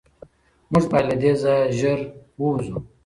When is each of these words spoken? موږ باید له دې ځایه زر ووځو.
موږ 0.71 0.85
باید 0.91 1.05
له 1.09 1.15
دې 1.21 1.31
ځایه 1.43 1.71
زر 1.79 1.99
ووځو. 2.39 2.77